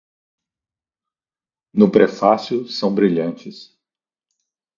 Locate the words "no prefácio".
1.75-2.67